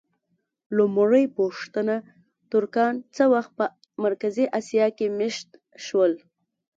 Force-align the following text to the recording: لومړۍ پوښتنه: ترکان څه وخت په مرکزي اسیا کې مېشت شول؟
لومړۍ 0.77 1.25
پوښتنه: 1.39 1.95
ترکان 2.51 2.93
څه 3.15 3.23
وخت 3.33 3.51
په 3.59 3.65
مرکزي 4.03 4.45
اسیا 4.59 4.87
کې 4.97 5.05
مېشت 5.19 5.49
شول؟ 5.85 6.13